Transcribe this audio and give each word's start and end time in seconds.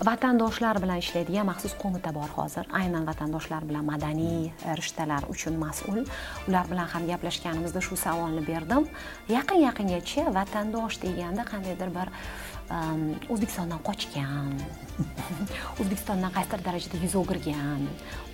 vatandoshlar 0.00 0.80
bilan 0.80 1.00
ishlaydigan 1.02 1.46
maxsus 1.46 1.74
qo'mita 1.82 2.12
bor 2.16 2.28
hozir. 2.36 2.64
Aynan 2.80 3.04
vatandoshlar 3.06 3.66
bilan 3.68 3.84
madaniy 3.84 4.48
e, 4.48 4.76
rishtalar 4.80 5.26
uchun 5.28 5.58
mas'ul. 5.60 6.06
Ular 6.48 6.70
bilan 6.70 6.88
ham 6.92 7.08
gaplashganimizda 7.10 7.80
shu 7.84 7.96
savolni 7.96 8.46
berdim. 8.46 8.88
Yaqin 9.28 9.60
yaqingacha 9.66 10.24
vatandosh 10.38 10.96
deganda 11.04 11.44
qandaydir 11.52 11.92
bir 11.98 12.08
o'zbekistondan 13.32 13.80
qochgan 13.88 14.52
o'zbekistondan 15.80 16.32
qaysidir 16.36 16.64
darajada 16.66 17.04
yuz 17.04 17.14
o'girgan 17.20 17.86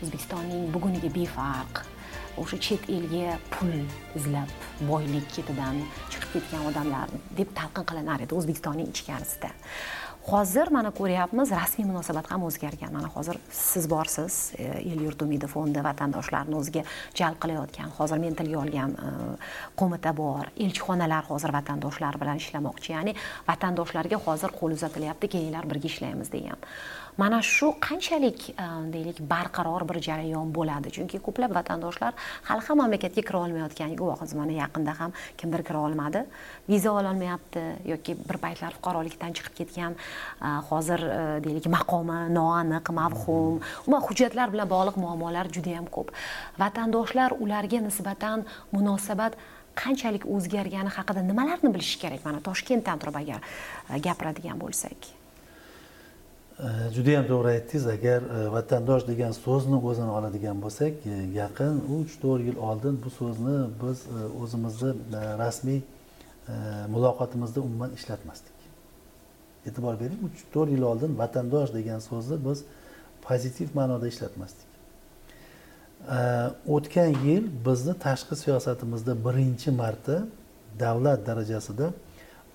o'zbekistonning 0.03 0.67
buguniga 0.75 1.11
befarq 1.19 1.85
o'sha 2.43 2.59
chet 2.67 2.83
elga 2.97 3.39
pul 3.55 3.73
izlab 4.19 4.51
boylik 4.91 5.31
ketidan 5.37 5.81
chiqib 6.13 6.31
ketgan 6.35 6.67
odamlar 6.71 7.15
deb 7.39 7.55
talqin 7.59 7.89
qilinar 7.91 8.27
edi 8.27 8.37
o'zbekistonning 8.39 8.93
ichkarisida. 8.93 9.51
Hozir 10.27 10.71
mana 10.75 10.91
ko'ryapmiz 10.91 11.53
rasmiy 11.55 11.87
munosabat 11.87 12.31
ham 12.31 12.43
o'zgargan. 12.49 12.93
Mana 12.93 13.09
hozir 13.15 13.39
siz 13.51 13.87
borsiz 13.91 14.53
e, 14.59 14.65
el 14.81 15.03
yurt 15.07 15.23
umidi 15.23 15.47
fondi 15.51 15.83
vatandoshlarni 15.87 16.57
o'ziga 16.59 16.83
jalb 17.15 17.39
qilayotgan. 17.43 17.95
Hozir 17.99 18.23
men 18.23 18.35
tilga 18.39 18.59
olgan 18.65 18.97
e, 18.99 19.15
qo'mita 19.79 20.15
bor. 20.17 20.51
Elchixonalar 20.57 21.31
hozir 21.31 21.55
vatandoshlar 21.59 22.19
bilan 22.23 22.43
ishlamoqchi. 22.43 22.93
Ya'ni 22.97 23.17
vatandoshlarga 23.49 24.23
hozir 24.27 24.55
qo'l 24.61 24.79
uzatilyapti 24.79 25.33
kelinglar 25.37 25.71
birga 25.71 25.93
ishlaymiz 25.93 26.33
degan 26.35 26.59
mana 27.17 27.41
shu 27.43 27.73
qanchalik 27.81 28.51
e, 28.51 28.67
deylik 28.93 29.21
barqaror 29.31 29.87
bir 29.89 30.01
jarayon 30.07 30.53
bo'ladi. 30.53 30.93
Chunki 30.97 31.21
ko'plab 31.27 31.55
vatandoshlar 31.57 32.13
hali 32.49 32.63
ham 32.69 32.79
mamlakatga 32.83 33.23
kira 33.29 33.39
olmayotgan 33.45 33.97
guvohimiz 34.01 34.35
mana 34.41 34.53
yaqinda 34.53 34.93
ham 35.01 35.13
kimdir 35.41 35.65
kira 35.69 35.81
olmadi. 35.87 36.25
Viza 36.69 36.93
ololmayapti 36.93 37.65
yoki 37.93 38.17
bir 38.29 38.39
paytlar 38.45 38.77
fuqarolikdan 38.79 39.33
chiqib 39.37 39.55
ketgan 39.61 39.97
e, 39.97 40.49
hozir 40.69 41.01
e, 41.09 41.19
deylik 41.45 41.67
maqomi 41.79 42.21
noaniq 42.39 42.93
mavhum. 43.01 43.61
Umuman 43.87 44.07
hujjatlar 44.09 44.53
bilan 44.53 44.73
bog'liq 44.77 44.97
muammolar 45.05 45.53
juda 45.59 45.77
yam 45.79 45.87
ko'p. 45.99 46.13
Vatandoshlar 46.61 47.37
ularga 47.41 47.81
nisbatan 47.89 48.45
munosabat 48.73 49.39
qanchalik 49.77 50.25
o'zgargani 50.35 50.93
haqida 50.99 51.23
nimalarni 51.31 51.73
bilishi 51.75 52.01
kerak? 52.03 52.25
Mana 52.29 52.41
toshkentdan 52.49 52.99
turib 53.03 53.23
agar 53.23 53.41
gapiradigan 54.09 54.61
bo'lsak. 54.61 55.26
Juda 56.65 57.11
yam 57.11 57.27
to'g'ri 57.29 57.49
aytdingiz 57.57 57.87
agar 57.87 58.23
e, 58.23 58.39
vatandosh 58.53 59.05
degan 59.09 59.33
so'zni 59.45 59.77
o'zini 59.89 60.13
oladigan 60.19 60.57
bo'lsak 60.65 60.93
e, 61.05 61.17
yaqin 61.41 61.75
uch 61.97 62.13
to'rt 62.23 62.43
yil 62.49 62.57
oldin 62.69 62.95
bu 63.05 63.11
so'zni 63.19 63.57
biz 63.83 63.99
e, 64.07 64.21
o'zimizni 64.43 64.93
rasmiy 65.43 65.81
muloqotimizda 66.95 67.61
umuman 67.61 67.91
ishlatmasdik. 67.99 68.57
E'tibor 69.69 69.95
bering 70.03 70.21
uch 70.29 70.41
to'rt 70.55 70.71
yil 70.77 70.85
oldin 70.91 71.19
vatandosh 71.23 71.71
degan 71.79 72.01
so'zni 72.09 72.37
biz 72.47 72.59
pozitiv 73.27 73.69
ma'noda 73.79 74.07
ishlatmasdik. 74.13 74.69
O'tgan 76.77 77.11
yil 77.27 77.45
bizni 77.67 77.95
tashqi 78.07 78.35
siyosatimizda 78.45 79.13
birinchi 79.27 79.71
marta 79.83 80.17
davlat 80.85 81.21
darajasida 81.29 81.87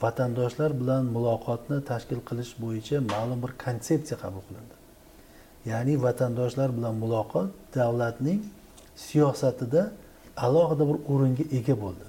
vatandoshlar 0.03 0.71
bilan 0.81 1.03
muloqotni 1.15 1.77
tashkil 1.91 2.21
qilish 2.29 2.53
bo'yicha 2.63 2.97
ma'lum 3.13 3.39
bir 3.43 3.51
konsepsiya 3.65 4.17
qabul 4.23 4.43
qilindi. 4.47 4.75
Ya'ni 5.71 5.93
vatandoshlar 6.05 6.69
bilan 6.77 6.95
muloqot 7.03 7.49
davlatning 7.75 8.39
siyosatida 9.07 9.81
alohida 10.45 10.83
bir 10.89 10.97
o'ringa 11.13 11.45
ega 11.57 11.75
bo'ldi. 11.83 12.07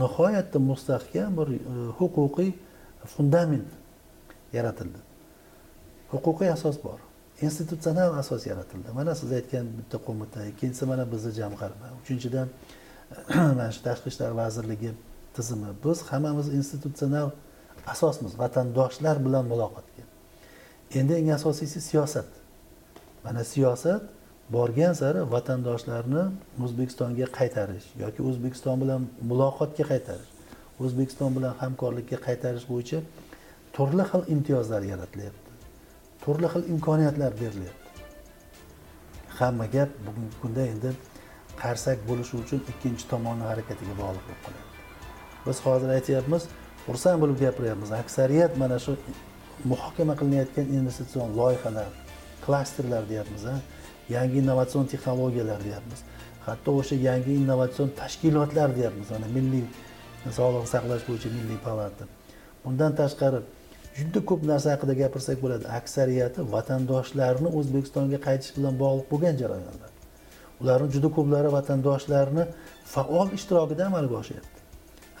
Nihoyatda 0.00 0.58
mustahkam 0.70 1.30
bir 1.38 1.48
e, 1.54 1.58
huquqiy 1.98 2.50
fundament 3.14 3.68
yaratildi. 4.56 5.00
Huquqiy 6.12 6.50
asos 6.56 6.76
bor. 6.84 6.98
Institutsional 7.46 8.10
asos 8.22 8.46
yaratildi. 8.50 8.88
Mana 8.98 9.14
siz 9.20 9.32
aytgan 9.38 9.66
bitta 9.78 9.96
qo'mita 10.06 10.40
ikkinchisi 10.52 10.84
mana 10.92 11.04
bizni 11.12 11.32
jamg'arma. 11.40 11.86
Uchinchidan 12.00 12.48
mana 13.58 13.70
shu 13.74 13.80
tashqi 13.88 14.08
ishlar 14.12 14.30
vazirligi 14.42 14.90
tizimi. 15.36 15.70
Biz 15.84 16.02
hammamiz 16.02 16.54
institutsional 16.54 17.30
asosmiz 17.86 18.38
vatandoshlar 18.38 19.24
bilan 19.26 19.44
muloqotga. 19.52 20.04
Endi 20.94 21.12
eng 21.20 21.30
asosiysi 21.38 21.80
siyosat. 21.80 22.28
Mana 23.24 23.44
siyosat 23.44 24.02
borgan 24.50 24.92
sari 24.92 25.20
vatandoshlarni 25.34 26.24
o'zbekistonga 26.64 27.26
qaytarish 27.38 27.86
yoki 28.02 28.20
o'zbekiston 28.28 28.80
bilan 28.82 29.06
muloqotga 29.30 29.84
qaytarish 29.92 30.30
o'zbekiston 30.84 31.30
bilan 31.36 31.54
hamkorlikka 31.62 32.18
qaytarish 32.26 32.66
bo'yicha 32.72 32.98
turli 33.76 34.04
xil 34.10 34.22
imtiyozlar 34.34 34.82
yaratilyapti. 34.92 35.50
Turli 36.24 36.48
xil 36.52 36.62
imkoniyatlar 36.74 37.32
berilyapti. 37.42 37.88
Hamma 39.38 39.66
gap 39.76 39.90
bugungi 40.06 40.36
kunda 40.42 40.66
endi 40.72 40.90
qarsak 41.62 41.98
bo'lishi 42.08 42.34
uchun 42.42 42.60
ikkinchi 42.72 43.08
tomonni 43.12 43.44
harakatiga 43.50 43.94
bog'liq 44.02 44.24
bo'lib 44.28 44.44
qoladi. 44.46 44.71
Biz 45.46 45.60
hozir 45.66 45.88
aytyapmiz 45.96 46.42
xursand 46.86 47.18
bo'lib 47.22 47.38
gapiryapmiz. 47.44 47.90
Aksariyat 48.02 48.52
mana 48.62 48.78
shu 48.84 48.92
muhokama 49.70 50.14
qilinayotgan 50.20 50.66
investitsion 50.78 51.28
loyihalar 51.40 51.88
klasterlar 52.44 53.02
deyapmiz 53.12 53.44
yangi 54.16 54.36
innovatsion 54.42 54.84
texnologiyalar 54.92 55.60
deyapmiz. 55.64 56.00
Hatto 56.46 56.70
o'sha 56.80 56.96
yangi 57.08 57.32
innovatsion 57.40 57.88
tashkilotlar 58.00 58.68
deyapmiz 58.78 59.08
mana 59.14 59.26
milliy 59.36 59.64
sog'liqni 60.38 60.68
saqlash 60.74 61.04
bo'yicha 61.08 61.28
milliy 61.36 61.58
palata. 61.66 62.04
Bundan 62.64 62.92
tashqari 63.00 63.40
juda 63.98 64.20
ko'p 64.28 64.42
narsa 64.50 64.68
haqida 64.74 64.94
gapirsak 65.02 65.38
bo'ladi. 65.44 65.64
Aksariyati 65.80 66.40
vatandoshlarni 66.54 67.48
o'zbekistonga 67.58 68.18
qaytish 68.26 68.52
bilan 68.56 68.74
bog'liq 68.82 69.06
bo'lgan 69.12 69.36
jarayonlar. 69.42 69.90
Ularni 70.62 70.88
juda 70.94 71.08
ko'plari 71.16 71.48
vatandoshlarni 71.58 72.44
faol 72.94 73.28
ishtirokida 73.38 73.82
amalga 73.90 74.14
oshyapti. 74.22 74.61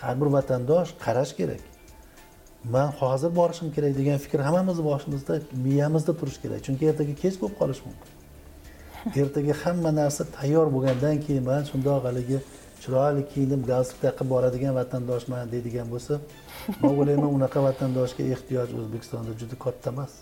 Har 0.04 0.14
bir 0.20 0.28
vatandosh 0.36 0.90
qarash 1.04 1.32
kerak. 1.38 1.62
Man 2.74 2.88
hozir 3.00 3.30
borishim 3.38 3.68
kerak 3.74 3.92
degan 4.00 4.18
fikr 4.24 4.38
hammamizni 4.46 4.84
boshimizda 4.90 5.34
miyamizda 5.66 6.12
turishi 6.20 6.40
kerak. 6.44 6.60
Chunki 6.66 6.82
ertaga 6.90 7.14
kech 7.22 7.36
bo'lib 7.40 7.56
qolishi 7.60 7.82
mumkin. 7.88 8.10
Ertaga 9.22 9.54
hamma 9.62 9.90
narsa 10.00 10.22
tayyor 10.38 10.66
bo'lgandan 10.74 11.16
keyin 11.24 11.44
man 11.50 11.62
shundoq 11.70 12.00
haligi 12.08 12.38
chiroyli 12.82 13.22
kiyinib 13.32 13.62
galstuk 13.70 13.98
taqib 14.06 14.26
boradigan 14.34 14.74
vatandoshman 14.80 15.50
deydigan 15.52 15.86
bo'lsa 15.94 16.14
man 16.80 16.92
o'ylayman 17.00 17.30
unaqa 17.38 17.58
vatandoshga 17.68 18.22
ehtiyoj 18.34 18.70
o'zbekistonda 18.80 19.32
juda 19.40 19.56
katta 19.64 19.90
emas. 19.94 20.12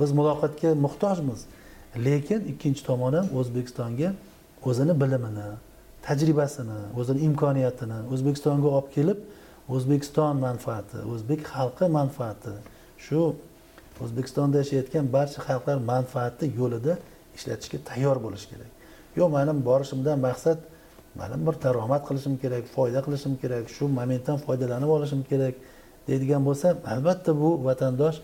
Biz 0.00 0.10
muloqotga 0.18 0.70
muhtojmiz. 0.84 1.40
Lekin 2.06 2.40
ikkinchi 2.52 2.82
tomon 2.88 3.12
ham 3.18 3.26
o'zbekistonga 3.38 4.08
o'zini 4.68 4.94
bilimini 5.02 5.48
tajribasini 6.06 6.78
o'zini 7.00 7.20
imkoniyatini 7.28 7.98
o'zbekistonga 8.12 8.68
olib 8.76 8.88
kelib 8.96 9.18
o'zbekiston 9.74 10.34
manfaati 10.46 10.98
o'zbek 11.12 11.40
xalqi 11.52 11.86
manfaati. 11.98 12.54
Shu 13.06 13.20
o'zbekistonda 14.04 14.56
yashayotgan 14.62 15.04
barcha 15.16 15.40
xalqlar 15.48 15.78
manfaati 15.92 16.44
yo'lida 16.60 16.92
ishlatishga 17.36 17.78
tayyor 17.88 18.16
bo'lish 18.24 18.46
kerak. 18.50 18.70
Yo'q 19.18 19.28
mani 19.36 19.52
borishimdan 19.68 20.18
maqsad 20.28 20.58
mana 21.20 21.36
bir 21.46 21.54
daromad 21.64 22.02
qilishim 22.08 22.34
kerak 22.42 22.64
foyda 22.76 23.00
qilishim 23.06 23.34
kerak 23.42 23.64
shu 23.76 23.84
momentdan 23.98 24.38
foydalanib 24.46 24.90
olishim 24.96 25.22
kerak 25.30 25.54
deydigan 26.08 26.42
bo'lsa 26.48 26.66
albatta 26.92 27.30
bu 27.42 27.48
vatandosh 27.66 28.18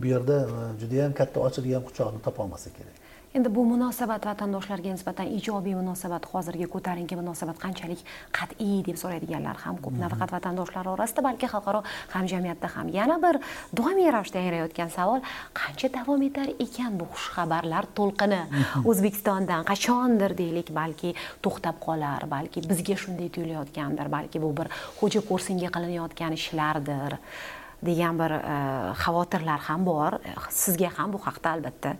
bu 0.00 0.06
yerda 0.12 0.36
e, 0.56 0.80
judayam 0.80 1.12
katta 1.20 1.38
ochilgan 1.46 1.82
quchoqni 1.88 2.20
topolmasa 2.26 2.68
kerak. 2.78 2.96
Endi 3.32 3.48
bu 3.48 3.64
munosabat 3.64 4.26
vatandoshlarga 4.28 4.92
nisbatan 4.92 5.30
ijobiy 5.38 5.74
munosabat 5.74 6.26
hozirgi 6.32 6.66
ko'tarinki 6.74 7.16
munosabat 7.16 7.56
qanchalik 7.62 8.00
qat'iy 8.38 8.82
deb 8.84 8.96
so'raydiganlar 9.02 9.56
ham 9.64 9.78
ko'p. 9.84 9.94
Mhm. 9.94 10.02
nafaqat 10.04 10.32
vatandoshlar 10.36 10.88
orasida 10.94 11.22
balki 11.24 11.46
xalqaro 11.52 11.80
hamjamiyatda 12.14 12.68
ham. 12.74 12.88
Yana 12.98 13.16
bir 13.24 13.40
doimiy 13.78 14.10
ravishda 14.12 14.38
yangrayotgan 14.38 14.90
savol 14.96 15.20
qancha 15.60 15.88
davom 15.96 16.22
etar 16.28 16.48
ekan 16.64 16.98
bu 17.00 17.06
xushxabarlar 17.14 17.84
to'lqini? 17.98 18.42
Mhm. 18.50 18.86
o'zbekistondan 18.90 19.64
qachondir 19.70 20.36
deylik 20.42 20.68
balki 20.80 21.14
to'xtab 21.44 21.76
qolar 21.86 22.28
balki 22.28 22.60
bizga 22.70 22.96
shunday 23.02 23.28
tuyulayotgandir 23.34 24.12
balki 24.16 24.42
bu 24.44 24.52
bir 24.58 24.68
xo'ja 25.00 25.20
ko'rsinga 25.30 25.68
qilinayotgan 25.74 26.32
ishlardir 26.40 27.16
degan 27.82 28.14
bir 28.20 28.32
uh, 28.38 28.94
xavotirlar 29.02 29.60
ham 29.68 29.86
bor. 29.86 30.12
Sizga 30.50 30.90
ham 30.98 31.12
bu 31.12 31.18
haqda 31.18 31.48
albatta 31.56 31.96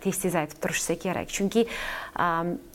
tez 0.00 0.18
tez 0.18 0.34
aytib 0.34 0.60
turishsa 0.62 0.96
kerak. 0.98 1.28
Chunki 1.28 1.66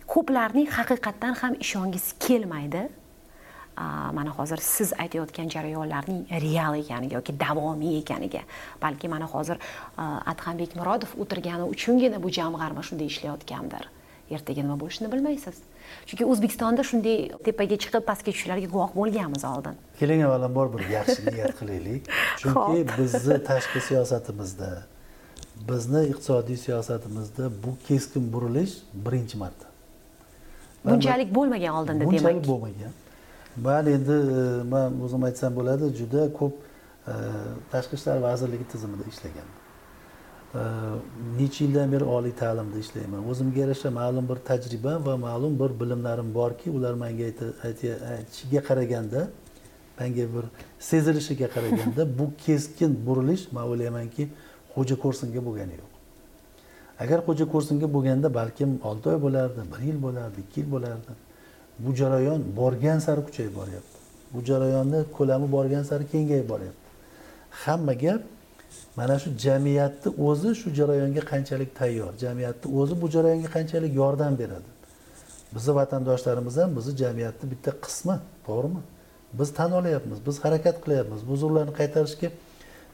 ko'plarning 0.08 0.70
haqiqatdan 0.78 1.36
ham 1.42 1.58
ishongisi 1.60 2.20
kelmaydi. 2.20 2.88
Mana 4.16 4.32
hozir 4.32 4.58
siz 4.64 4.94
aytayotgan 4.94 5.50
jarayonlarning 5.52 6.22
real 6.42 6.78
ekaniga 6.80 7.18
yoki 7.18 7.34
davomiy 7.40 7.98
ekaniga. 8.00 8.46
Balki 8.82 9.10
mana 9.12 9.28
hozir 9.28 9.60
adhambek 9.98 10.76
murodov 10.80 11.18
o'tirgani 11.20 11.68
uchungina 11.74 12.22
bu 12.24 12.32
jamg'arma 12.32 12.84
shunday 12.84 13.12
ishlayotgandir. 13.12 13.90
Ertaga 14.32 14.62
nima 14.62 14.80
bo'lishini 14.80 15.12
bilmaysiz. 15.12 15.60
Chunki 16.08 16.26
o'zbekistonda 16.26 16.88
shunday 16.88 17.18
tepaga 17.46 17.78
chiqib 17.84 18.08
pastga 18.08 18.32
tushishlarga 18.32 18.72
guvoh 18.72 18.96
bo'lganmiz 18.96 19.44
oldin. 19.52 19.76
Keling 20.00 20.24
avvalambor 20.26 20.72
bir 20.74 20.88
yaxshi 20.96 21.28
niyat 21.28 21.60
qilaylik. 21.60 22.10
Chunki 22.42 22.88
bizni 22.98 23.38
tashqi 23.52 23.84
siyosatimizda 23.90 24.72
bizni 25.70 26.02
iqtisodiy 26.12 26.58
siyosatimizda 26.58 27.50
bu 27.64 27.72
keskin 27.88 28.34
burilish 28.34 28.74
birinchi 28.94 29.38
marta. 29.38 29.68
Bunchalik 30.86 31.36
bo'lmagan 31.36 31.74
oldinda 31.80 32.00
demak. 32.00 32.14
bunchalik 32.14 32.48
bo'lmagan. 32.48 32.94
Man 33.66 33.86
endi 33.96 34.12
e, 34.12 34.64
man 34.74 35.02
o'zim 35.06 35.24
aytsam 35.24 35.56
bo'ladi 35.56 35.86
juda 36.00 36.34
ko'p 36.40 36.54
e, 37.08 37.14
tashqi 37.72 37.96
ishlar 38.00 38.18
vazirligi 38.28 38.66
tizimida 38.74 39.06
ishlaganman 39.14 39.62
necha 41.40 41.66
yildan 41.66 41.92
beri 41.92 42.04
oliy 42.04 42.32
ta'limda 42.32 42.78
ishlayman. 42.80 43.30
O'zimga 43.30 43.60
yarasha 43.60 43.90
ma'lum 43.92 44.30
bir 44.30 44.36
tajribam 44.50 45.06
va 45.06 45.18
ma'lum 45.18 45.60
bir 45.60 45.72
bilimlarim 45.80 46.34
borki 46.34 46.70
ular 46.70 46.94
manga 46.94 47.26
aytishiga 48.18 48.62
qaraganda 48.70 49.22
manga 50.00 50.26
bir 50.36 50.46
sezilishiga 50.80 51.48
qaraganda 51.56 52.02
bu 52.20 52.26
keskin 52.46 52.92
burilish 53.08 53.52
man 53.52 53.64
o'ylaymanki 53.72 54.24
xo'ja 54.76 54.96
ko'rsinga 55.04 55.42
bo'lgani 55.48 55.76
yo'q. 55.82 55.92
Agar 57.04 57.20
xo'ja 57.28 57.46
ko'rsinga 57.54 57.88
bo'lganda 57.96 58.34
balkim 58.40 58.80
olti 58.90 59.10
oy 59.14 59.20
bo'lardi 59.26 59.62
bir 59.72 59.82
yil 59.88 59.98
bo'lardi 60.06 60.38
ikki 60.46 60.60
yil 60.62 60.70
bo'lardi. 60.76 61.12
Bu 61.80 61.96
jarayon 62.00 62.42
borgan 62.60 63.00
sari 63.06 63.22
kuchayib 63.28 63.56
boryapti. 63.60 63.98
Bu 64.34 64.40
jarayonni 64.50 65.00
ko'lami 65.18 65.48
borgan 65.52 65.84
sari 65.84 66.06
kengayib 66.14 66.50
boryapti. 66.50 66.88
Hamma 67.64 67.94
gap 67.94 68.22
mana 68.98 69.20
shu 69.20 69.30
jamiyatni 69.46 70.10
o'zi 70.28 70.56
shu 70.62 70.70
jarayonga 70.80 71.22
qanchalik 71.32 71.76
tayyor 71.80 72.12
jamiyatni 72.24 72.68
o'zi 72.80 73.02
bu 73.02 73.08
jarayonga 73.16 73.50
qanchalik 73.58 73.92
yordam 74.02 74.34
beradi? 74.42 74.70
Bizni 75.56 75.76
vatandoshlarimiz 75.76 76.58
ham 76.58 76.70
bizni 76.78 76.94
jamiyatni 77.04 77.46
bitta 77.54 77.72
qismi 77.86 78.16
to'g'rimi? 78.48 78.82
Biz 79.40 79.50
tan 79.54 79.72
olyapmiz 79.80 80.18
biz 80.28 80.36
harakat 80.46 80.76
qilyapmiz. 80.84 81.22
Bu 81.28 81.32
huzurlarni 81.36 81.74
qaytarishga 81.80 82.30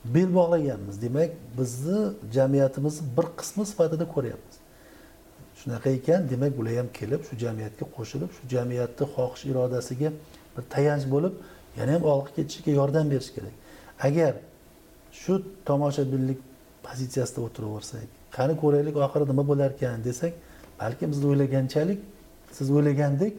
bel 0.05 0.35
bog'laganmiz. 0.35 1.01
Demak 1.01 1.29
bizni 1.57 2.11
jamiyatimizni 2.33 3.07
bir 3.17 3.27
qismi 3.39 3.65
sifatida 3.65 4.05
ko'ryapmiz. 4.15 4.55
Shunaqa 5.59 5.89
ekan 5.89 6.29
demak 6.29 6.57
bular 6.57 6.77
ham 6.77 6.87
kelib 6.99 7.21
shu 7.27 7.35
jamiyatga 7.43 7.85
qo'shilib 7.97 8.29
shu 8.37 8.43
jamiyatni 8.55 9.05
xohish 9.15 9.43
irodasiga 9.51 10.09
bir 10.55 10.63
tayanch 10.73 11.05
bo'lib 11.13 11.33
yana 11.79 11.91
ham 11.95 12.03
olg'a 12.13 12.31
ketishiga 12.37 12.71
yordam 12.71 13.11
berish 13.11 13.31
kerak. 13.35 13.55
Agar 14.07 14.33
shu 15.21 15.33
tomoshabinlik 15.65 16.39
pozitsiyasida 16.85 17.39
o'tiraversak 17.47 18.07
qani 18.37 18.53
ko'raylik 18.63 18.95
oxiri 19.05 19.25
nima 19.31 19.43
bo'larkan 19.51 20.03
desak 20.07 20.33
balki 20.81 21.03
biz 21.11 21.25
o'ylaganchalik 21.29 21.99
siz 22.57 22.67
o'ylagandek 22.75 23.33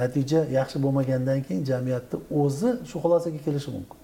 natija 0.00 0.40
yaxshi 0.58 0.76
bo'lmagandan 0.84 1.38
keyin 1.46 1.64
jamiyatni 1.70 2.16
o'zi 2.42 2.70
shu 2.88 2.96
xulosaga 3.02 3.38
kelishi 3.46 3.70
mumkin. 3.76 3.98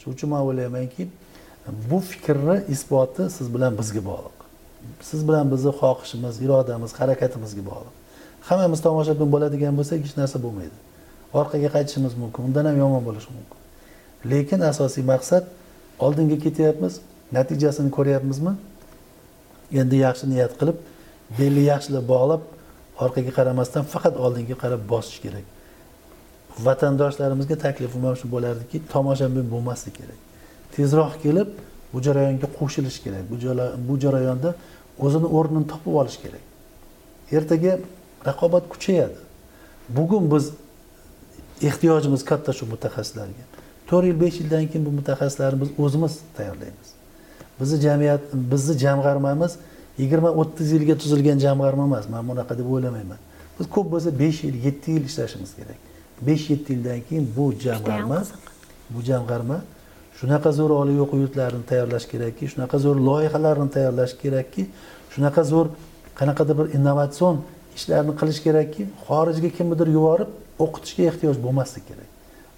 Shuning 0.00 0.14
uchun 0.16 0.28
man 0.32 0.42
o'ylaymanki 0.48 1.02
bu 1.90 2.00
fikrni 2.00 2.64
isboti 2.68 3.30
siz 3.30 3.54
bilan 3.54 3.78
bizga 3.78 4.04
bog'liq. 4.10 4.36
Siz 5.00 5.28
bilan 5.28 5.50
bizni 5.52 5.72
xohishimiz 5.80 6.34
irodamiz 6.44 6.92
harakatimizga 7.00 7.62
bog'liq. 7.70 7.94
Hammamiz 8.48 8.80
tomoshabin 8.86 9.28
bo'ladigan 9.34 9.74
bo'lsak 9.78 9.98
hech 10.04 10.16
narsa 10.20 10.38
bo'lmaydi. 10.44 10.76
Orqaga 11.40 11.68
qaytishimiz 11.76 12.12
mumkin 12.22 12.42
undan 12.48 12.64
ham 12.68 12.76
yomon 12.84 13.02
bo'lishi 13.08 13.30
mumkin. 13.36 13.58
Lekin 14.30 14.60
asosiy 14.70 15.04
maqsad 15.12 15.44
oldinga 16.04 16.38
ketyapmiz 16.44 16.94
natijasini 17.36 17.90
ko'ryapmizmi? 17.96 18.52
Endi 19.80 19.96
yaxshi 20.06 20.24
niyat 20.32 20.52
qilib 20.60 20.78
belni 21.38 21.62
yaxshilab 21.72 22.04
bog'lab 22.14 22.42
orqaga 23.04 23.32
qaramasdan 23.38 23.84
faqat 23.92 24.14
oldinga 24.24 24.56
qarab 24.62 24.82
bosish 24.92 25.18
kerak. 25.24 25.44
Vatandoshlarimizga 26.66 27.56
taklifim 27.64 28.02
ham 28.08 28.16
shu 28.20 28.26
bo'lardiki 28.34 28.76
tomoshabin 28.94 29.46
bo'lmaslik 29.54 29.94
kerak. 30.00 30.27
Tezroq 30.76 31.14
kelib 31.22 31.48
bu 31.92 32.02
jarayonga 32.02 32.48
qo'shilish 32.58 32.98
kerak. 33.04 33.24
Bu 33.88 33.98
jarayonda 34.04 34.54
o'zini 35.04 35.28
o'rnini 35.38 35.66
topib 35.72 35.94
olish 36.00 36.18
kerak. 36.24 36.44
Ertaga 37.32 37.78
raqobat 38.26 38.68
kuchayadi. 38.72 39.18
Bugun 39.88 40.30
biz 40.32 40.50
ehtiyojimiz 41.62 42.24
katta 42.24 42.52
shu 42.52 42.66
mutaxassislarga. 42.66 43.44
To'rt 43.88 44.06
yil 44.06 44.20
besh 44.20 44.36
yildan 44.40 44.66
keyin 44.70 44.86
bu 44.86 44.90
mutaxassislarni 45.00 45.60
biz 45.62 45.70
o'zimiz 45.84 46.14
tayyorlaymiz. 46.36 46.88
Bizni 47.60 47.80
jamiyat 47.80 48.20
bizni 48.32 48.78
jamg'armamiz 48.78 49.52
yigirma 49.98 50.30
o'ttiz 50.40 50.72
yilga 50.72 50.94
tuzilgan 51.02 51.38
jamg'arma 51.46 51.84
emas. 51.90 52.08
Man 52.08 52.28
bunaqa 52.28 52.58
deb 52.58 52.66
o'ylamayman. 52.74 53.20
Biz 53.58 53.66
ko'p 53.74 53.86
bo'lsa 53.92 54.10
besh 54.18 54.44
yil 54.44 54.56
yetti 54.66 54.90
yil 54.90 55.04
ishlashimiz 55.10 55.50
kerak. 55.58 55.78
Besh 56.26 56.50
yetti 56.50 56.72
yildan 56.72 57.00
keyin 57.08 57.24
bu 57.36 57.52
jamg'arma 57.64 58.18
bu 58.90 59.00
jamg'arma 59.10 59.58
shunaqa 60.18 60.50
zo'r 60.58 60.72
oliy 60.80 60.98
o'quv 61.04 61.20
yurtlarini 61.24 61.64
tayyorlash 61.70 62.06
kerakki 62.12 62.48
shunaqa 62.52 62.78
zo'r 62.84 62.98
loyihalarni 63.08 63.70
tayyorlash 63.76 64.14
kerakki 64.22 64.66
shunaqa 65.14 65.42
zo'r 65.52 65.68
qanaqadir 66.18 66.58
bir 66.60 66.74
innovatsion 66.78 67.36
ishlarni 67.76 68.14
qilish 68.20 68.40
kerakki 68.46 68.86
xorijga 69.06 69.50
kimnidir 69.58 69.88
yuborib 69.96 70.30
o'qitishga 70.64 71.04
ehtiyoj 71.10 71.38
bo'lmasligi 71.44 71.86
kerak. 71.90 72.08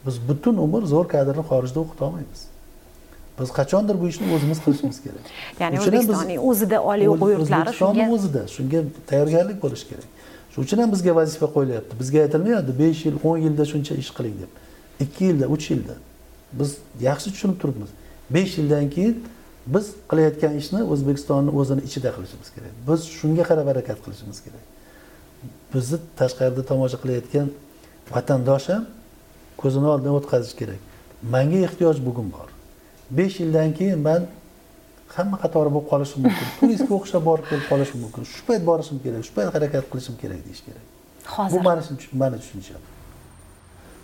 Biz 0.07 0.17
butun 0.29 0.57
umr 0.67 0.83
zo'r 0.93 1.07
kadrni 1.15 1.45
xorijda 1.51 1.79
o'qita 1.85 2.05
olmaymiz. 2.09 2.43
Biz 3.41 3.51
qachondir 3.59 4.01
bu 4.01 4.09
ishni 4.13 4.33
o'zimiz 4.37 4.59
qilishimiz 4.65 4.99
kerak. 5.05 5.25
Ya'ni 5.61 5.81
o'zbekistonning 5.83 6.41
o'zida 6.51 6.83
oliy 6.93 7.13
o'quv 7.15 7.31
yurtlari 7.37 7.75
shunga 7.81 8.11
o'zida 8.17 8.43
shunga 8.57 8.85
tayyorgarlik 9.11 9.59
bo'lishi 9.65 9.87
kerak. 9.91 10.09
Shuning 10.53 10.67
uchun 10.67 10.79
ham 10.83 10.93
bizga 10.95 11.13
vazifa 11.21 11.49
qo'yilyapti. 11.57 11.99
Bizga 12.03 12.19
aytilmayapti 12.27 12.79
besh 12.83 13.01
yil 13.07 13.17
o'n 13.29 13.39
yilda 13.47 13.65
shuncha 13.73 13.95
ish 14.03 14.11
qiling 14.17 14.37
deb. 14.43 14.53
Ikki 15.05 15.25
yilda 15.31 15.47
uch 15.57 15.67
yilda 15.73 15.95
biz 16.53 16.77
yaxshi 17.01 17.29
tushunib 17.35 17.59
turibmiz. 17.63 17.91
Besh 18.31 18.59
yildan 18.59 18.91
keyin 18.91 19.25
biz 19.67 19.87
qilayotgan 20.11 20.55
ishni 20.61 20.81
o'zbekistonni 20.93 21.51
o'zini 21.61 21.83
ichida 21.89 22.11
qilishimiz 22.17 22.49
kerak. 22.55 22.75
Biz 22.89 23.01
shunga 23.19 23.45
qarab 23.51 23.67
harakat 23.73 23.99
qilishimiz 24.05 24.39
kerak. 24.45 24.65
Bizni 25.75 25.99
tashqarida 26.21 26.63
tomosha 26.71 26.99
qilayotgan 27.03 27.49
vatandosh 28.15 28.67
ham 28.73 28.85
ko'zini 29.63 29.87
oldidan 29.93 30.15
o'tkazish 30.19 30.55
kerak. 30.61 30.81
Manga 31.35 31.59
ehtiyoj 31.69 31.97
bugun 32.09 32.29
bor. 32.37 32.49
Besh 33.19 33.37
yildan 33.43 33.71
keyin 33.79 33.99
man 34.09 34.23
hamma 35.17 35.37
qatori 35.45 35.71
bo'lib 35.75 35.89
qolishim 35.93 36.21
mumkin. 36.25 36.47
Turistga 36.61 36.93
o'xshab 36.99 37.23
borib 37.31 37.47
kelib 37.51 37.67
qolishim 37.73 37.99
mumkin. 38.05 38.23
Shu 38.35 38.43
payt 38.49 38.63
borishim 38.71 38.97
kerak 39.05 39.23
shu 39.27 39.33
payt 39.37 39.49
harakat 39.57 39.85
qilishim 39.93 40.15
kerak 40.23 40.41
deyish 40.47 40.63
kerak. 40.69 40.85
Hozir. 41.37 41.59
bu 41.59 41.63
mani 41.63 41.83
mani 42.13 42.37
tushuncham 42.43 42.83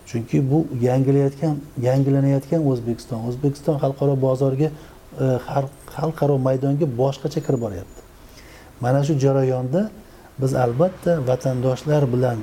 chunki 0.09 0.37
bu 0.51 0.67
yangilayotgan 0.81 1.55
yangilanayotgan 1.87 2.61
o'zbekiston. 2.71 3.19
O'zbekiston 3.29 3.75
xalqaro 3.83 4.15
bozorga 4.21 4.69
e, 4.69 5.25
xalqaro 5.95 6.35
maydonga 6.47 6.85
boshqacha 7.01 7.39
kirib 7.45 7.61
boryapti. 7.65 8.01
Mana 8.83 9.03
shu 9.07 9.13
jarayonda 9.25 9.81
biz 10.41 10.51
albatta 10.65 11.11
vatandoshlar 11.29 12.03
bilan 12.13 12.37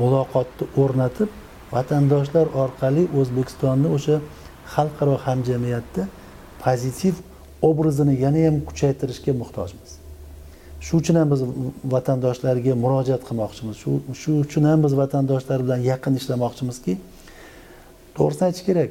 muloqotni 0.00 0.64
o'rnatib 0.82 1.30
vatandoshlar 1.76 2.46
orqali 2.62 3.04
o'zbekistonni 3.20 3.88
o'sha 3.96 4.16
xalqaro 4.74 5.14
hamjamiyatda 5.26 6.02
pozitiv 6.64 7.14
obrazini 7.68 8.14
yana 8.24 8.40
ham 8.46 8.56
kuchaytirishga 8.68 9.32
muhtojmiz. 9.42 10.03
Shu 10.86 10.96
uchun 11.00 11.16
ham 11.20 11.28
biz 11.32 11.40
vatandoshlarga 11.94 12.72
murojaat 12.84 13.22
qilmoqchimiz. 13.28 13.74
Shu 13.82 13.90
shu 14.22 14.30
uchun 14.44 14.64
ham 14.70 14.78
biz 14.84 14.92
vatandoshlar 15.02 15.58
bilan 15.66 15.80
yaqin 15.90 16.14
ishlamoqchimizki 16.20 16.92
to'g'risini 18.16 18.44
aytish 18.48 18.64
kerak. 18.68 18.90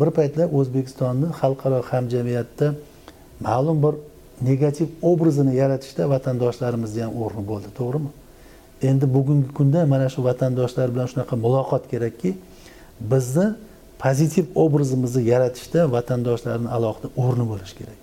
Bir 0.00 0.08
paytlar 0.18 0.46
o'zbekistonni 0.58 1.28
xalqaro 1.40 1.78
hamjamiyatda 1.90 2.66
ma'lum 3.46 3.78
bir 3.84 3.94
negativ 4.48 4.88
obrazini 5.10 5.52
yaratishda 5.62 6.02
vatandoshlarimizni 6.14 7.00
ham 7.06 7.12
o'rni 7.22 7.42
bo'ldi 7.50 7.70
to'g'rimi? 7.78 8.10
Endi 8.88 9.06
bugungi 9.16 9.48
kunda 9.58 9.80
mana 9.92 10.08
shu 10.14 10.20
vatandoshlar 10.30 10.88
bilan 10.94 11.06
shunaqa 11.12 11.34
muloqot 11.44 11.84
kerakki 11.92 12.30
bizni 13.12 13.46
pozitiv 14.04 14.44
obrazimizni 14.64 15.22
yaratishda 15.32 15.80
vatandoshlarni 15.96 16.68
alohida 16.76 17.08
o'rni 17.22 17.44
bo'lishi 17.50 17.74
kerak. 17.80 17.98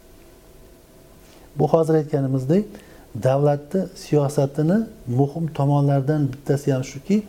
Bu 1.59 1.65
hozir 1.73 1.93
aytganimizdek 2.01 2.65
davlatni 3.23 3.81
siyosatini 3.95 4.85
muhim 5.07 5.47
tomonlaridan 5.47 6.27
bittasi 6.33 6.73
ham 6.73 6.83
shuki 6.83 7.23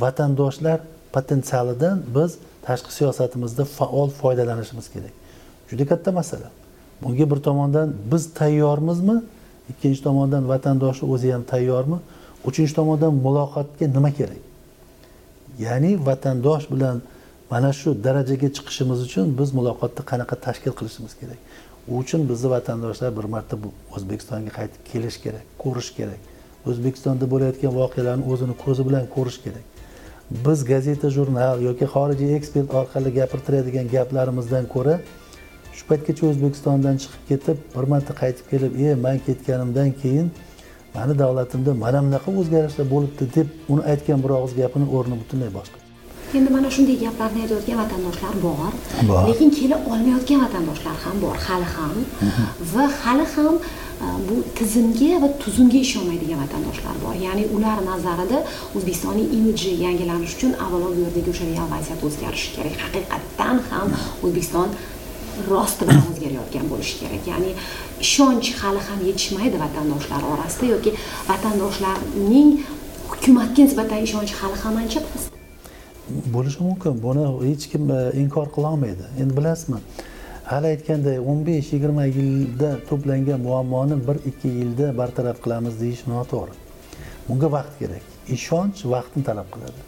vatandoshlar 0.00 0.80
potensialidan 1.12 2.02
biz 2.14 2.38
tashqi 2.66 2.92
siyosatimizda 2.92 3.64
faol 3.64 4.10
foydalanishimiz 4.10 4.86
kerak. 4.92 5.14
Juda 5.70 5.86
katta 5.86 6.12
masala. 6.12 6.50
Bunga 7.02 7.30
bir 7.30 7.36
tomondan 7.36 7.92
biz 8.12 8.34
tayyormizmi? 8.34 9.22
Ikkinchi 9.70 10.02
tomondan 10.02 10.48
vatandoshni 10.48 11.10
o'zi 11.12 11.32
ham 11.32 11.42
tayyormi? 11.42 11.98
Uchinchi 12.44 12.74
tomondan 12.74 13.14
muloqotga 13.14 13.86
nima 13.96 14.10
kerak? 14.18 14.40
Ya'ni 15.58 16.06
vatandosh 16.06 16.70
bilan 16.72 17.02
mana 17.50 17.72
shu 17.72 18.04
darajaga 18.04 18.48
chiqishimiz 18.56 18.98
uchun 19.06 19.26
biz 19.38 19.48
muloqotni 19.58 20.02
qanaqa 20.10 20.34
tashkil 20.46 20.72
qilishimiz 20.78 21.14
kerak? 21.20 21.38
U 21.88 21.98
uchun 22.02 22.28
bizni 22.28 22.50
vatandoshlar 22.50 23.16
bir 23.18 23.26
marta 23.34 23.56
bu 23.62 23.68
o'zbekistonga 23.96 24.52
qaytib 24.58 24.82
kelish 24.92 25.18
kerak 25.24 25.44
ko'rish 25.64 25.90
kerak. 25.98 26.20
O'zbekistonda 26.70 27.30
bo'layotgan 27.32 27.72
voqealarni 27.80 28.24
o'zini 28.32 28.54
ko'zi 28.64 28.82
bilan 28.88 29.04
ko'rish 29.16 29.38
kerak. 29.44 29.64
Biz 30.46 30.64
gazeta 30.72 31.10
jurnal 31.16 31.60
yoki 31.68 31.86
xorijiy 31.94 32.36
ekspert 32.38 32.74
orqali 32.80 33.10
gapirtiradigan 33.18 33.92
gaplarimizdan 33.96 34.66
ko'ra 34.74 34.94
shu 35.76 35.84
paytgacha 35.90 36.26
o'zbekistondan 36.30 37.00
chiqib 37.04 37.22
ketib 37.30 37.62
bir 37.76 37.88
marta 37.92 38.16
qaytib 38.22 38.50
kelib 38.52 38.80
e 38.86 38.94
man 39.06 39.18
ketganimdan 39.26 39.92
keyin 40.02 40.32
mani 40.96 41.18
davlatimda 41.22 41.74
mana 41.84 42.04
bunaqa 42.06 42.36
o'zgarishlar 42.40 42.90
bo'libdi 42.94 43.32
deb 43.36 43.72
uni 43.72 43.88
aytgan 43.94 44.22
bir 44.24 44.36
og'iz 44.38 44.60
gapini 44.60 44.86
o'rni 44.98 45.16
butunlay 45.22 45.50
boshqa 45.58 45.83
endi 46.38 46.50
mana 46.56 46.68
shunday 46.76 46.96
gaplarni 47.04 47.40
aytayotgan 47.44 47.78
vatandoshlar 47.82 48.34
bor. 48.46 48.70
Bor. 49.08 49.22
lekin 49.28 49.50
kela 49.58 49.76
olmayotgan 49.92 50.40
vatandoshlar 50.46 50.96
ham 51.04 51.16
bor 51.24 51.36
hali 51.46 51.68
ham. 51.76 51.96
Va 52.74 52.84
hali 53.02 53.26
ham 53.34 53.54
e, 54.04 54.06
bu 54.28 54.36
tizimga 54.58 55.12
va 55.22 55.28
tuzumga 55.42 55.78
ishonmaydigan 55.86 56.38
vatandoshlar 56.44 56.96
bor. 57.04 57.14
Ya'ni 57.26 57.44
ular 57.56 57.78
nazarida 57.90 58.38
o'zbekistonning 58.76 59.28
imidji 59.38 59.70
yangilanishi 59.84 60.34
uchun 60.38 60.52
avvalo 60.64 60.88
bu 60.96 61.00
yerdagi 61.06 61.28
o'sha 61.34 61.44
real 61.52 61.68
vaziyat 61.74 62.00
o'zgarishi 62.08 62.48
kerak. 62.56 62.76
Haqiqatdan 62.84 63.56
ham 63.70 63.86
o'zbekiston 64.24 64.68
rosti 65.50 65.82
bilan 65.88 66.04
o'zgarayotgan 66.12 66.66
bo'lishi 66.72 66.94
kerak. 67.02 67.22
Ya'ni 67.32 67.50
ishonch 68.06 68.48
hali 68.60 68.80
ham 68.88 68.98
yetishmaydi 69.08 69.56
vatandoshlar 69.64 70.22
orasida 70.32 70.66
yoki 70.74 70.90
vatandoshlarning 71.30 72.50
hukumatga 73.12 73.62
nisbatan 73.66 74.00
ishonchi 74.08 74.34
hali 74.40 74.56
ham 74.64 74.76
ancha 74.82 75.00
past 75.08 75.33
bo'lishi 76.34 76.60
mumkin. 76.62 77.02
Buni 77.02 77.24
hech 77.50 77.70
kim 77.72 77.90
e, 77.90 78.12
inkor 78.22 78.46
qilolmaydi 78.56 79.04
endi 79.20 79.36
bilasizmi? 79.36 79.80
Hali 80.44 80.66
aytganday 80.74 81.18
o'n 81.30 81.40
besh 81.46 81.72
yigirma 81.74 82.04
yilda 82.06 82.70
to'plangan 82.88 83.40
muammoni 83.48 83.96
bir 84.08 84.16
ikki 84.30 84.48
yilda 84.60 84.86
bartaraf 84.98 85.38
qilamiz 85.44 85.80
deyish 85.80 86.02
noto'g'ri. 86.14 86.54
Bunga 87.28 87.52
vaqt 87.56 87.74
kerak. 87.80 88.04
Ishonch 88.36 88.84
vaqtni 88.94 89.22
talab 89.28 89.48
qiladi. 89.54 89.80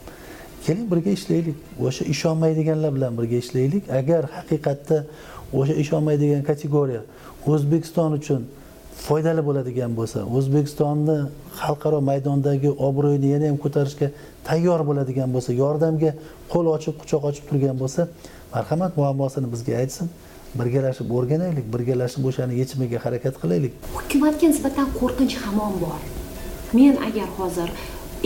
Keling 0.67 0.87
birga 0.93 1.11
ishlaylik. 1.19 1.57
O'sha 1.87 2.05
ishonmaydiganlar 2.15 2.95
bilan 2.97 3.19
birga 3.19 3.37
ishlaylik. 3.45 3.85
Agar 4.01 4.23
haqiqatda 4.37 5.05
o'sha 5.53 5.75
ishonmaydigan 5.83 6.43
kategoriya 6.51 7.03
o'zbekiston 7.47 8.13
uchun 8.19 8.47
foydali 9.07 9.43
bo'ladigan 9.49 9.93
bo'lsa 9.99 10.25
o'zbekistonni 10.37 11.19
xalqaro 11.61 12.01
maydondagi 12.11 12.71
obro'yini 12.89 13.29
yana 13.35 13.51
ham 13.51 13.59
ko'tarishga 13.65 14.09
tayyor 14.49 14.81
bo'ladigan 14.89 15.31
bo'lsa 15.35 15.53
yordamga 15.63 16.11
qo'l 16.53 16.67
ochib 16.77 16.95
quchoq 17.03 17.23
ochib 17.31 17.45
turgan 17.51 17.77
bo'lsa 17.83 18.09
marhamat 18.55 18.93
muammosini 19.01 19.49
bizga 19.55 19.75
aytsin. 19.83 20.09
Birgalashib 20.61 21.11
o'rganaylik 21.17 21.67
birgalashib 21.75 22.25
o'shani 22.31 22.55
yechimiga 22.61 22.99
harakat 23.05 23.35
qilaylik. 23.43 23.73
Hukumatga 23.99 24.47
nisbatan 24.53 24.89
qo'rqinch 25.01 25.35
hamon 25.45 25.75
bor. 25.85 26.01
Men 26.79 26.95
agar 27.09 27.29
hozir 27.39 27.69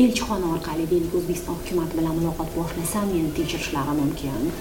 elchixona 0.02 0.46
orqali 0.54 0.84
deylik 0.92 1.14
o'zbekiston 1.18 1.56
hukumati 1.60 1.98
bilan 1.98 2.14
muloqot 2.18 2.50
boshlasam 2.58 3.06
meni 3.14 3.30
tekshirishlari 3.38 3.94
mumkin. 4.02 4.52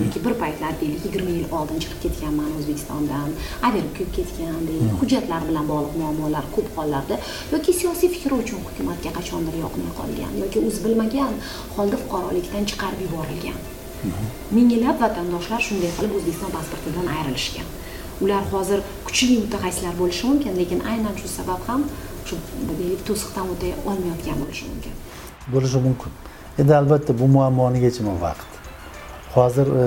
Yoki 0.00 0.24
bir 0.24 0.34
paytlar 0.42 0.72
deylik 0.80 1.04
yigirma 1.06 1.30
yil 1.36 1.46
oldin 1.58 1.78
chiqib 1.82 2.00
ketganman 2.04 2.50
o'zbekistondan. 2.58 3.28
Averib 3.68 3.90
kuyib 3.96 4.10
ketgan 4.16 4.60
deylik. 4.68 4.92
Hujjatlar 5.00 5.42
bilan 5.48 5.64
bog'liq 5.72 5.94
muammolar 6.00 6.44
ko'p 6.56 6.68
hollarda 6.76 7.16
yoki 7.52 7.72
siyosiy 7.80 8.08
fikri 8.16 8.34
uchun 8.42 8.58
hukumatga 8.66 9.10
qachondir 9.18 9.54
yoqmay 9.64 9.92
qolgan 10.00 10.32
yoki 10.42 10.58
o'zi 10.66 10.80
bilmagan 10.86 11.32
holda 11.76 11.96
fuqarolikdan 12.02 12.64
chiqarib 12.70 13.00
yuborilgan. 13.06 13.58
Minglab 14.56 14.96
vatandoshlar 15.04 15.60
shunday 15.68 15.92
qilib 15.98 16.12
o'zbekiston 16.18 16.50
pasportidan 16.56 17.06
ayrilishgan. 17.16 17.68
Ular 18.24 18.44
hozir 18.52 18.80
kuchli 19.06 19.34
mutaxassislar 19.44 19.94
bo'lishi 20.00 20.24
mumkin 20.30 20.52
lekin 20.60 20.80
aynan 20.92 21.14
shu 21.20 21.28
sabab 21.38 21.62
ham 21.68 21.80
shu 22.26 22.34
deylik 22.80 23.02
to'siqdan 23.08 23.46
o'ta 23.54 23.72
olmayotgan 23.90 24.36
bo'lishi 24.42 24.64
mumkin. 24.70 24.94
Bo'lishi 25.54 25.78
mumkin. 25.86 26.12
Endi 26.60 26.72
albatta 26.80 27.18
bu 27.20 27.26
muammoni 27.36 27.78
yechimi 27.86 28.14
vaqt 28.26 28.55
hozir 29.36 29.68
e, 29.84 29.86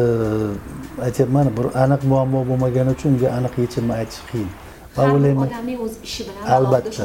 aytyapman 1.08 1.48
bir 1.58 1.66
aniq 1.84 2.02
muammo 2.12 2.42
bo'lmagani 2.50 2.92
uchun 2.98 3.10
unga 3.14 3.30
aniq 3.38 3.54
yechimni 3.64 3.94
aytish 4.02 4.22
qiyin. 4.32 4.50
Va 4.98 5.04
o'ylayman 5.14 5.48
odamning 5.48 5.82
o'z 5.86 5.96
ishi 6.08 6.24
bilan 6.28 6.46
albatta 6.58 7.04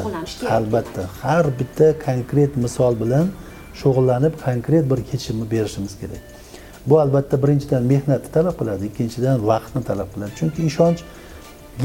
albatta. 0.57 1.03
Har 1.25 1.45
bitta 1.59 1.87
konkret 2.07 2.57
misol 2.65 2.93
bilan 3.03 3.27
shug'ullanib 3.81 4.33
konkret 4.45 4.89
bir 4.91 4.99
yechimni 5.11 5.45
berishimiz 5.53 5.93
kerak. 6.01 6.21
Bu 6.89 6.99
albatta 7.03 7.43
birinchidan 7.43 7.83
mehnatni 7.93 8.31
talab 8.37 8.55
qiladi 8.59 8.89
ikkinchidan 8.91 9.37
vaqtni 9.51 9.81
talab 9.89 10.09
qiladi. 10.13 10.31
Chunki 10.39 10.61
ishonch 10.71 10.99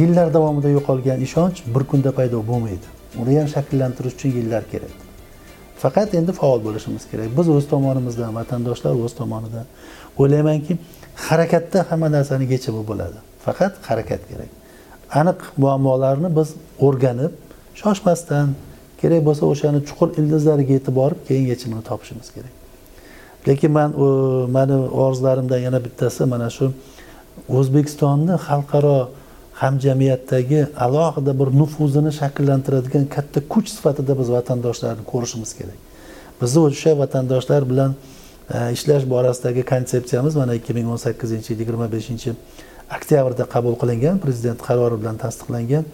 yillar 0.00 0.34
davomida 0.36 0.70
yo'qolgan 0.76 1.18
ishonch 1.26 1.58
bir 1.74 1.82
kunda 1.90 2.10
paydo 2.18 2.38
bo'lmaydi. 2.50 2.86
Uni 3.20 3.38
ham 3.38 3.48
shakllantirish 3.54 4.14
uchun 4.18 4.30
yillar 4.38 4.64
kerak. 4.72 4.94
Faqat 5.82 6.14
endi 6.18 6.32
faol 6.40 6.60
bo'lishimiz 6.66 7.04
kerak. 7.10 7.28
Biz 7.38 7.48
o'z 7.56 7.64
tomonimizdan 7.72 8.34
vatandoshlar 8.38 8.94
o'z 9.04 9.14
tomonidan 9.20 9.66
o'ylaymanki 10.18 10.78
harakatda 11.28 11.86
hamma 11.90 12.08
narsani 12.16 12.44
yechimi 12.54 12.82
bo'ladi. 12.90 13.18
Faqat 13.44 13.72
harakat 13.88 14.22
kerak. 14.30 14.50
Aniq 15.20 15.38
muammolarni 15.62 16.28
biz 16.38 16.48
o'rganib 16.86 17.32
shoshmasdan 17.80 18.48
kerak 19.00 19.20
bo'lsa 19.28 19.42
o'shani 19.52 19.80
chuqur 19.88 20.08
ildizlariga 20.20 20.72
yetib 20.78 20.94
borib 21.00 21.20
keyin 21.28 21.46
yechimini 21.52 21.82
topishimiz 21.90 22.28
kerak. 22.36 22.54
Lekin 23.48 23.70
man 23.72 23.90
mani 24.56 24.76
orzularimdan 25.04 25.60
yana 25.66 25.78
bittasi 25.86 26.24
mana 26.32 26.48
shu 26.56 26.66
o'zbekistonni 27.58 28.34
xalqaro 28.46 28.98
hamjamiyatdagi 29.62 30.60
alohida 30.86 31.32
bir 31.40 31.48
nufuzini 31.60 32.12
shakllantiradigan 32.20 33.04
katta 33.14 33.40
kuch 33.52 33.68
sifatida 33.76 34.12
biz 34.20 34.28
vatandoshlarni 34.36 35.04
ko'rishimiz 35.12 35.50
kerak. 35.58 35.78
Bizni 36.40 36.60
o'sha 36.68 36.92
vatandoshlar 37.02 37.62
bilan 37.70 37.90
ishlash 38.50 39.10
borasidagi 39.10 39.62
konsepsiyamiz 39.62 40.36
mana 40.36 40.54
ikki 40.54 40.74
ming 40.74 40.88
o'n 40.90 40.96
sakkizinchi 40.96 41.52
yil 41.52 41.60
yigirma 41.60 41.92
beshinchi 41.92 42.34
oktyabrda 42.96 43.44
qabul 43.54 43.74
qilingan 43.82 44.18
prezident 44.18 44.60
qarori 44.68 44.96
bilan 45.00 45.16
tasdiqlangan. 45.24 45.84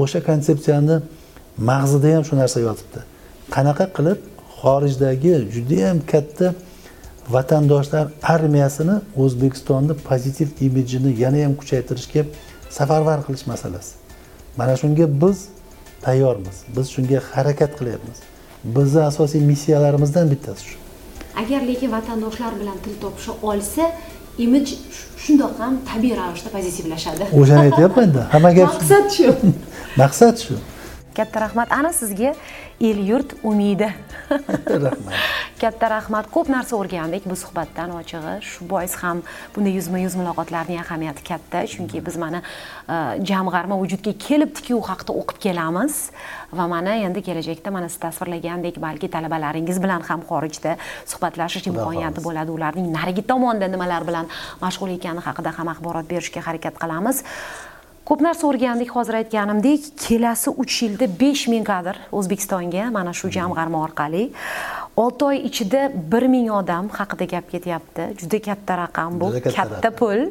O'sha 0.00 0.20
konsepsiyani 0.30 0.96
mag'zida 1.70 2.14
ham 2.16 2.24
shu 2.28 2.36
narsa 2.36 2.60
yotibdi. 2.60 3.00
Qanaqa 3.54 3.86
qilib 3.96 4.18
xorijdagi 4.60 5.34
judayam 5.54 5.98
katta 6.12 6.54
vatandoshlar 7.34 8.06
armiyasini 8.34 8.96
o'zbekistonni 9.22 9.94
pozitiv 10.08 10.48
imijini 10.66 11.10
yana 11.22 11.44
ham 11.44 11.54
kuchaytirishga 11.60 12.22
safarbar 12.78 13.18
qilish 13.26 13.46
masalasi. 13.52 13.92
Mana 14.58 14.74
shunga 14.82 15.06
biz 15.22 15.38
tayyormiz. 16.06 16.56
Biz 16.76 16.86
shunga 16.94 17.18
harakat 17.32 17.72
qilyapmiz. 17.78 18.18
Bizni 18.76 19.00
asosiy 19.10 19.40
missiyalarimizdan 19.50 20.30
bittasi 20.30 20.64
shu. 20.70 20.87
Agar 21.42 21.60
lekin 21.70 21.90
vatandoshlar 21.96 22.52
bilan 22.60 22.78
til 22.84 22.94
topisha 23.02 23.32
olsa 23.42 23.84
imij 24.38 24.66
shundoq 25.24 25.54
ham 25.58 25.78
tabiiy 25.90 26.16
ravishda 26.20 26.50
pozitivlashadi 26.56 27.24
o'shani 27.40 27.60
aytyapmanda 27.68 28.22
hamma 28.34 28.50
gap 28.58 28.68
maqsad 28.74 29.06
shu. 29.16 29.28
Maqsad 30.02 30.36
shu 30.44 30.54
katta 31.18 31.40
rahmat. 31.40 31.72
Ana 31.74 31.92
sizga 31.92 32.34
el 32.80 32.98
yurt 33.08 33.34
umidi. 33.42 33.90
Rahmat. 34.30 35.14
Katta 35.62 35.88
rahmat. 35.90 36.28
Ko'p 36.30 36.50
narsa 36.52 36.76
o'rgandik 36.78 37.24
bu 37.26 37.34
suhbatdan 37.36 37.90
ochig'i. 37.98 38.36
Shu 38.46 38.66
bois 38.70 38.94
ham 39.02 39.22
bunday 39.54 39.74
yuzma 39.74 39.98
yuz 40.04 40.14
muloqotlarning 40.18 40.78
ahamiyati 40.84 41.24
katta. 41.26 41.64
Chunki 41.66 42.02
biz 42.06 42.16
mana 42.22 42.42
e, 42.86 42.96
jamg'arma 43.30 43.78
vujudga 43.80 44.12
kelibdiki 44.26 44.76
u 44.78 44.82
haqida 44.90 45.16
o'qib 45.20 45.40
kelamiz. 45.46 45.96
Va 46.52 46.68
mana 46.70 46.94
endi 47.06 47.24
kelajakda 47.26 47.72
mana 47.74 47.88
siz 47.88 47.98
tasvirlagandek 48.04 48.78
balki 48.86 49.10
talabalaringiz 49.10 49.82
bilan 49.82 50.06
ham 50.10 50.22
xorijda 50.30 50.76
suhbatlashish 51.06 51.66
imkoniyati 51.72 52.22
bo'ladi. 52.28 52.54
Ularning 52.54 52.92
narigi 52.94 53.26
tomonda 53.32 53.66
nimalar 53.74 54.06
bilan 54.06 54.30
mashg'ul 54.62 54.94
ekani 54.94 55.26
haqida 55.26 55.56
ham 55.58 55.74
axborot 55.74 56.06
berishga 56.14 56.46
harakat 56.46 56.78
qilamiz 56.78 57.24
ko'p 58.08 58.22
narsa 58.24 58.46
o'rgandik 58.48 58.90
hozir 58.96 59.18
aytganimdek 59.20 59.90
kelasi 60.00 60.50
uch 60.62 60.82
yilda 60.82 61.06
besh 61.20 61.44
ming 61.52 61.66
kadr 61.66 61.98
o'zbekistonga 62.18 62.86
mana 62.94 63.12
shu 63.12 63.28
jamg'arma 63.36 63.82
orqali. 63.86 64.22
Olti 64.98 65.24
oy 65.24 65.36
ichida 65.48 65.82
bir 66.12 66.24
ming 66.32 66.48
odam 66.50 66.88
haqida 66.98 67.26
gap 67.32 67.50
ketyapti. 67.52 68.06
Juda 68.20 68.38
katta 68.46 68.78
raqam 68.80 69.18
bu 69.20 69.28
katta 69.44 69.90
pul. 70.00 70.24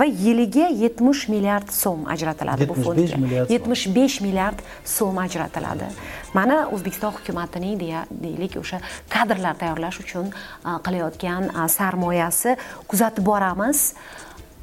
Va 0.00 0.06
yiliga 0.24 0.70
yetmish 0.84 1.28
milliard 1.28 1.68
so'm 1.82 2.08
ajratiladi 2.14 2.68
bu 2.70 2.74
75 2.74 3.12
fondga. 3.12 3.44
yetmish 3.52 3.84
besh 3.96 4.16
milliard 4.24 4.64
so'm 4.84 5.18
ajratiladi. 5.26 5.90
Mana 6.34 6.56
o'zbekiston 6.72 7.12
hukumatining 7.18 7.76
deya 7.80 8.06
deylik 8.24 8.56
o'sha 8.62 8.80
kadrlar 9.12 9.60
tayyorlash 9.60 10.00
uchun 10.04 10.32
qilayotgan 10.64 11.52
sarmoyasi. 11.76 12.56
Kuzatib 12.88 13.26
boramiz 13.26 13.94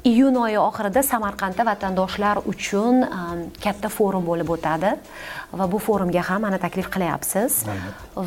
iyun 0.04 0.34
oyi 0.34 0.58
oxirida 0.58 1.02
samarqandda 1.02 1.64
vatandoshlar 1.66 2.38
uchun 2.46 3.02
am, 3.02 3.40
katta 3.62 3.88
forum 3.90 4.24
bo'lib 4.26 4.50
o'tadi. 4.54 4.94
Va 5.58 5.66
bu 5.72 5.78
forumga 5.80 6.22
ham 6.28 6.42
mana 6.44 6.58
taklif 6.60 6.90
qilyapsiz. 6.92 7.64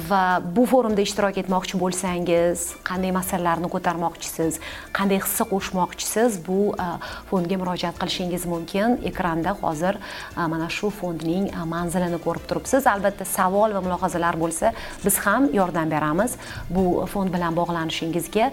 Va 0.09 0.41
bu 0.55 0.65
forumda 0.65 1.01
ishtirok 1.05 1.37
etmoqchi 1.43 1.79
bo'lsangiz 1.79 2.65
qanday 2.89 3.13
masalalarni 3.15 3.69
ko'tarmoqchisiz 3.75 4.59
qanday 4.97 5.21
hissa 5.21 5.45
qo'shmoqchisiz 5.53 6.39
bu 6.47 6.73
a, 6.77 6.97
fondga 7.29 7.57
murojaat 7.61 7.95
qilishingiz 8.01 8.45
mumkin. 8.53 8.99
Ekranda 9.11 9.55
hozir 9.61 9.95
a, 10.35 10.47
mana 10.47 10.69
shu 10.69 10.89
fondning 10.89 11.49
a, 11.55 11.65
manzilini 11.65 12.19
ko'rib 12.25 12.45
turibsiz. 12.49 12.89
Albatta 12.89 13.25
savol 13.37 13.77
va 13.77 13.81
mulohazalar 13.87 14.35
bo'lsa 14.43 14.73
biz 15.05 15.17
ham 15.25 15.49
yordam 15.53 15.89
beramiz 15.93 16.37
bu 16.69 17.05
fond 17.13 17.29
bilan 17.33 17.55
bog'lanishingizga 17.55 18.51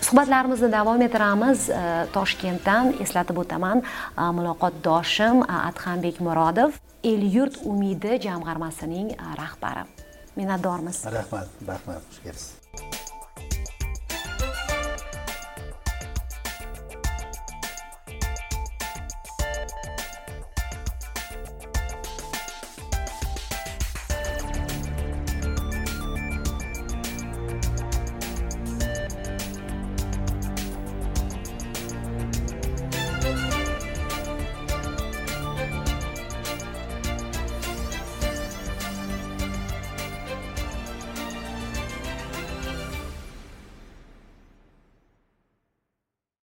suhbatlarimizni 0.00 0.70
davom 0.72 1.02
ettiramiz. 1.02 1.68
Toshkentdan 2.12 2.94
eslatib 3.00 3.38
o'taman. 3.44 3.82
Muloqotdoshim 4.16 5.44
adhambek 5.46 6.20
murodov 6.20 6.76
el 7.04 7.22
yurt 7.36 7.56
umidi 7.64 8.18
jamg'armasining 8.26 9.14
rahbari. 9.38 9.86
Minnatdormiz. 10.36 11.04
Rahmat 11.06 11.48
rahmat. 11.68 12.02
Xush 12.10 12.22
kelibsiz. 12.22 12.65